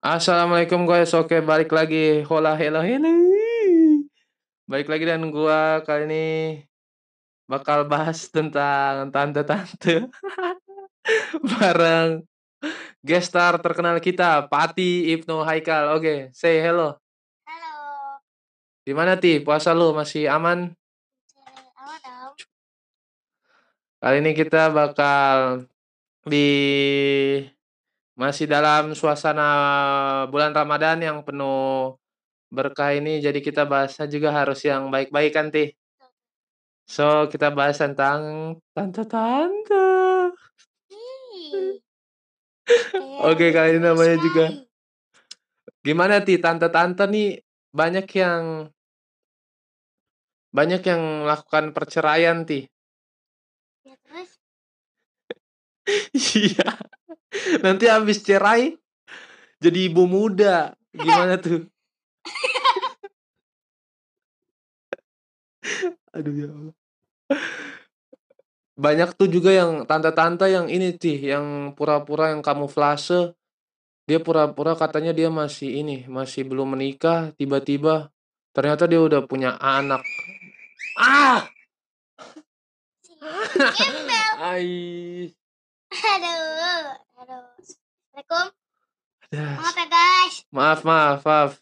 [0.00, 2.24] Assalamualaikum guys, oke balik lagi.
[2.24, 3.12] Hola, hello, hello.
[4.64, 6.24] Balik lagi dan gua kali ini
[7.44, 10.08] bakal bahas tentang tante-tante
[11.52, 12.24] bareng
[13.04, 15.92] guest star terkenal kita, Pati Ibnu Haikal.
[16.00, 16.96] Oke, say hello.
[17.44, 17.76] Halo.
[18.88, 19.44] Gimana Ti?
[19.44, 20.72] Puasa lu masih aman?
[21.76, 22.34] Aman dong.
[24.00, 25.68] Kali ini kita bakal
[26.24, 26.48] di
[28.20, 29.48] masih dalam suasana
[30.28, 31.96] bulan Ramadan yang penuh
[32.52, 35.72] berkah ini jadi kita bahasnya juga harus yang baik-baik kan Ti?
[36.84, 38.20] So kita bahas tentang
[38.76, 39.88] tante-tante.
[43.24, 44.46] Oke, Kayak kali ini namanya juga.
[45.80, 46.36] Gimana Ti?
[46.36, 47.40] Tante-tante nih
[47.72, 48.68] banyak yang
[50.52, 52.68] banyak yang melakukan perceraian Ti.
[53.88, 54.36] Ya terus
[56.14, 56.76] Iya.
[57.62, 58.76] Nanti habis cerai
[59.60, 60.74] jadi ibu muda.
[60.90, 61.68] Gimana tuh?
[66.10, 66.74] Aduh ya Allah.
[68.80, 73.36] Banyak tuh juga yang tante-tante yang ini sih, yang pura-pura yang kamuflase.
[74.08, 78.10] Dia pura-pura katanya dia masih ini, masih belum menikah, tiba-tiba
[78.50, 80.02] ternyata dia udah punya anak.
[80.98, 81.46] Ah!
[84.40, 85.30] Ai.
[85.90, 86.94] Aduh.
[87.18, 87.42] Aduh.
[87.58, 88.46] Assalamualaikum.
[89.34, 90.34] Maaf ya guys.
[90.54, 91.52] Maaf, maaf, maaf.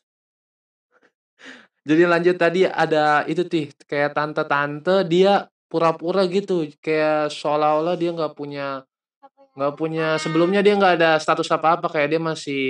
[1.89, 8.37] Jadi lanjut tadi ada itu tih kayak tante-tante dia pura-pura gitu kayak seolah-olah dia nggak
[8.37, 8.85] punya
[9.57, 12.65] nggak punya sebelumnya dia nggak ada status apa-apa kayak dia masih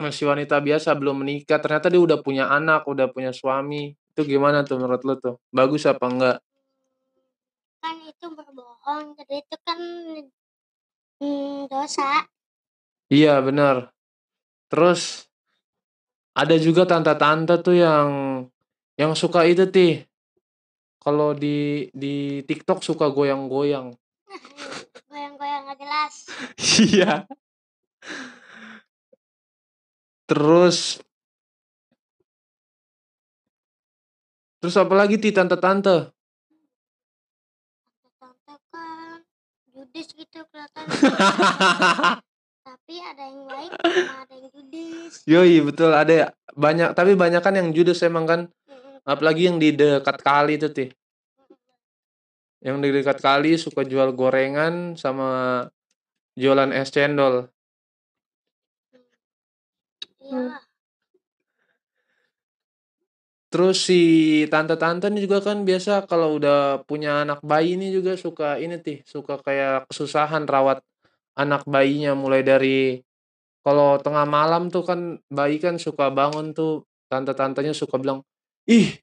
[0.00, 4.64] masih wanita biasa belum menikah ternyata dia udah punya anak udah punya suami itu gimana
[4.64, 6.38] tuh menurut lo tuh bagus apa enggak
[7.82, 9.18] Kan itu berbohong.
[9.18, 9.78] Jadi itu kan
[11.22, 12.26] hmm, dosa.
[13.06, 13.94] iya benar.
[14.66, 15.30] Terus
[16.34, 18.08] ada juga tante-tante tuh yang
[18.96, 20.04] yang suka itu tih
[21.02, 23.92] kalau di di TikTok suka goyang-goyang.
[25.12, 26.14] Goyang-goyang nggak jelas.
[26.90, 27.12] iya.
[30.26, 31.02] Terus
[34.62, 36.14] terus apa lagi ti tante-tante
[39.92, 40.84] judes gitu kelihatan.
[42.72, 45.12] Tapi ada yang baik sama ada yang judes.
[45.28, 48.40] Yoi betul ada banyak tapi banyak kan yang judes emang kan.
[49.04, 50.88] Apalagi yang di dekat kali itu ti
[52.62, 55.66] yang di dekat kali suka jual gorengan sama
[56.38, 57.50] jualan es cendol.
[60.22, 60.71] Iya.
[63.52, 64.00] Terus si
[64.48, 69.04] tante-tante ini juga kan biasa kalau udah punya anak bayi ini juga suka ini tih
[69.04, 70.80] suka kayak kesusahan rawat
[71.36, 72.16] anak bayinya.
[72.16, 73.04] Mulai dari
[73.60, 78.24] kalau tengah malam tuh kan bayi kan suka bangun tuh tante-tantenya suka bilang
[78.64, 78.96] ih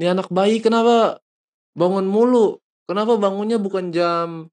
[0.00, 1.20] ini anak bayi kenapa
[1.76, 2.58] bangun mulu?
[2.88, 4.48] Kenapa bangunnya bukan jam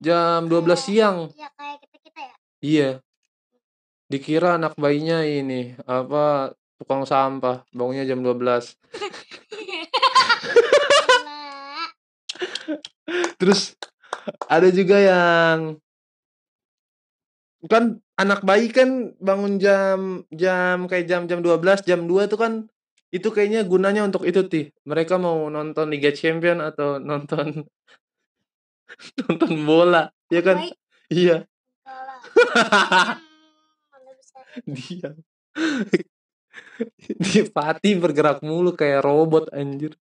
[0.00, 1.16] jam 12 siang?
[1.36, 2.34] Iya kayak kita kita ya.
[2.64, 2.90] iya.
[4.08, 8.74] Dikira anak bayinya ini apa tukang sampah bangunnya jam 12
[11.22, 12.78] Nah,
[13.38, 13.74] terus
[14.46, 15.78] ada juga yang
[17.70, 22.52] kan anak bayi kan bangun jam jam kayak jam jam 12 jam 2 tuh kan
[23.12, 27.68] itu kayaknya gunanya untuk itu tih mereka mau nonton Liga Champion atau nonton
[29.22, 30.58] nonton bola ya kan?
[30.58, 30.74] Baik.
[31.12, 31.36] Iya.
[34.66, 35.08] Bisa.
[35.92, 36.11] dia
[37.24, 39.96] dia pati bergerak mulu kayak robot anjir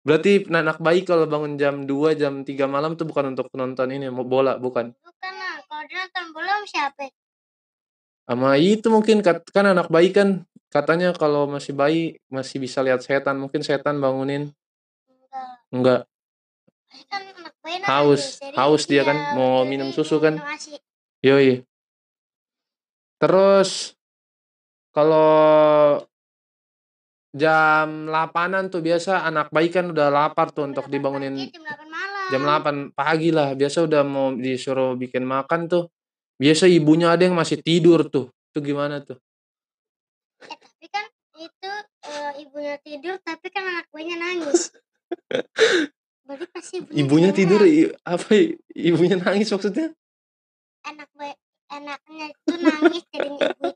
[0.00, 4.08] berarti anak bayi kalau bangun jam 2 jam 3 malam tuh bukan untuk nonton ini
[4.08, 7.04] mau bola bukan Bukan lah, kalau dia nonton bola sama siapa?
[8.24, 13.36] sama itu mungkin kan anak bayi kan katanya kalau masih bayi masih bisa lihat setan
[13.42, 14.54] mungkin setan bangunin
[15.10, 15.50] Enggak.
[15.74, 16.00] enggak
[17.10, 18.38] kan anak bayi Haus.
[18.38, 20.38] jadi Haus dia iya, kan, mau minum susu kan?
[21.26, 21.66] yoi
[23.18, 23.98] terus
[24.90, 26.02] kalau
[27.30, 31.86] jam 8-an tuh biasa anak bayi kan udah lapar tuh untuk 8 dibangunin jam 8
[31.86, 32.26] malam.
[32.26, 35.86] jam 8 pagi lah biasa udah mau disuruh bikin makan tuh
[36.36, 39.18] biasa ibunya ada yang masih tidur tuh itu gimana tuh
[40.40, 41.04] Eh, tapi kan
[41.36, 44.72] itu eh, ibunya tidur, tapi kan anak bayinya nangis.
[46.24, 47.38] Berarti pasti ibunya curhat.
[47.44, 49.92] tidur i- apa ibunya nangis maksudnya
[50.80, 51.36] Anak bayi,
[51.68, 53.68] anaknya itu nangis, jadinya ibu.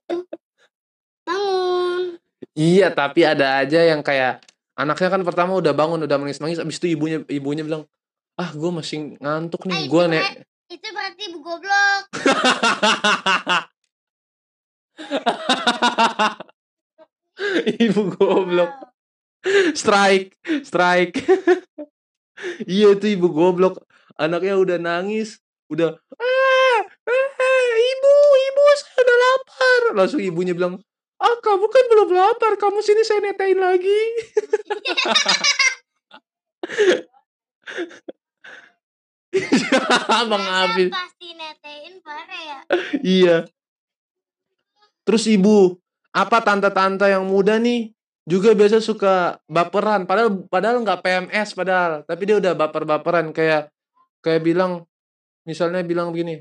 [2.55, 4.41] Iya tapi ada aja yang kayak
[4.75, 7.87] anaknya kan pertama udah bangun udah nangis nangis abis itu ibunya ibunya bilang
[8.35, 10.43] ah gue masih ngantuk Ah, nih itu gue nek.
[10.67, 12.11] Itu berarti ibu goblok.
[17.87, 18.75] ibu goblok.
[19.75, 20.35] Strike
[20.67, 21.23] strike.
[22.67, 23.79] Iya itu ibu goblok.
[24.19, 25.39] Anaknya udah nangis
[25.71, 28.15] udah ah, ah, ibu
[28.51, 29.95] ibu saya udah lapar.
[29.95, 30.94] Langsung ibunya bilang ah
[31.41, 32.53] kamu kan belum lapar.
[32.59, 34.01] Kamu sini saya netain lagi.
[40.23, 42.59] Abang Masa Afif pasti netein parah ya.
[43.03, 43.37] Iya.
[45.03, 45.77] Terus ibu
[46.15, 47.91] apa tante-tante yang muda nih
[48.25, 50.07] juga biasa suka baperan?
[50.07, 53.75] Padahal padahal nggak PMS padahal tapi dia udah baper-baperan kayak
[54.23, 54.87] kayak bilang
[55.45, 56.41] misalnya bilang begini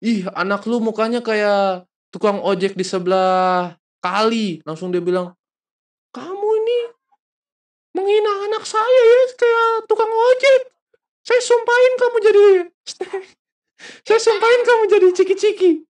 [0.00, 3.76] ih anak lu mukanya kayak tukang ojek di sebelah
[4.08, 5.36] kali langsung dia bilang
[6.16, 6.78] kamu ini
[7.92, 10.72] menghina anak saya ya kayak tukang ojek
[11.28, 12.44] saya sumpahin kamu jadi
[14.08, 15.88] saya sumpahin kamu jadi ciki-ciki.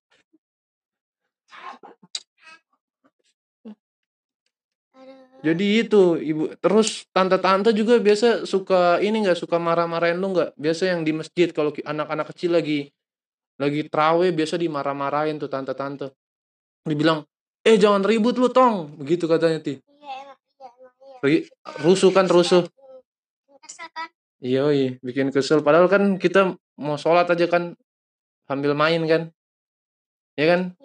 [5.38, 10.59] Jadi itu ibu terus tante-tante juga biasa suka ini nggak suka marah-marahin lu nggak?
[10.59, 12.91] Biasa yang di masjid kalau anak-anak kecil lagi
[13.55, 16.11] lagi traweh biasa dimarah-marahin tuh tante-tante.
[16.82, 17.23] Dibilang,
[17.69, 19.76] "Eh jangan ribut lu tong." Begitu katanya ti.
[19.76, 20.69] iya iya
[21.29, 21.41] iya
[21.85, 22.65] rusuh kan rusuh.
[22.65, 23.61] Hmm,
[23.93, 25.67] kan Iya, iya, bikin kesel.
[25.67, 27.75] Padahal kan kita mau sholat aja kan
[28.47, 29.23] sambil main kan.
[30.38, 30.79] Ya kan?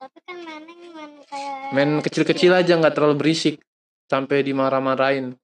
[0.00, 3.60] tapi kan neneng main kayak Main kecil-kecil aja nggak terlalu berisik
[4.08, 5.36] sampai dimarah-marahin.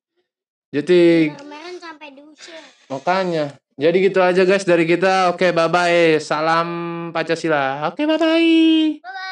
[0.71, 3.59] Jadi main sampai diusir Makanya.
[3.81, 5.33] Jadi gitu aja guys dari kita.
[5.33, 6.21] Oke, bye-bye.
[6.21, 6.69] Salam
[7.17, 7.89] Pancasila.
[7.89, 9.01] Oke, bye-bye.
[9.01, 9.30] bye bye